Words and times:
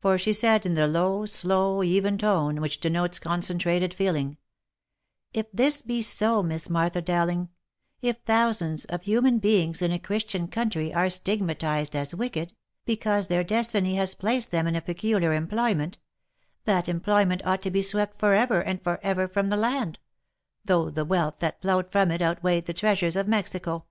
For 0.00 0.18
she 0.18 0.32
said 0.32 0.66
in 0.66 0.74
the 0.74 0.88
low, 0.88 1.24
slow, 1.24 1.84
even 1.84 2.18
tone, 2.18 2.60
which 2.60 2.80
denotes 2.80 3.20
con 3.20 3.42
centrated 3.42 3.94
feeling 3.94 4.38
—"If 5.32 5.46
this 5.52 5.82
be 5.82 6.02
so, 6.02 6.42
Miss 6.42 6.68
Martha 6.68 7.00
Dowling, 7.00 7.48
if 8.00 8.16
thousands 8.26 8.86
of 8.86 9.02
human 9.02 9.38
beings 9.38 9.80
in 9.80 9.92
a 9.92 10.00
Christian 10.00 10.48
country 10.48 10.92
are 10.92 11.08
stigmatized 11.08 11.94
as 11.94 12.12
wicked, 12.12 12.54
because 12.86 13.28
their 13.28 13.44
destiny 13.44 13.94
has 13.94 14.16
placed 14.16 14.50
them 14.50 14.66
in 14.66 14.74
a 14.74 14.80
peculiar 14.80 15.32
employment, 15.32 15.98
that 16.64 16.88
employment 16.88 17.46
ought 17.46 17.62
to 17.62 17.70
be 17.70 17.82
swept 17.82 18.18
for 18.18 18.34
ever 18.34 18.60
and 18.64 18.82
for 18.82 18.98
ever 19.00 19.28
from 19.28 19.48
the 19.48 19.56
land, 19.56 20.00
though 20.64 20.90
the 20.90 21.04
wealth 21.04 21.38
that 21.38 21.62
flowed 21.62 21.92
from 21.92 22.10
it 22.10 22.20
outweighed 22.20 22.66
the 22.66 22.74
treasures 22.74 23.14
of 23.14 23.28
Mexico." 23.28 23.86